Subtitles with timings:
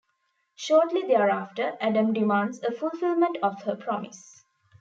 [0.55, 4.43] Shortly thereafter, Adam demands a fulfillment of her promise.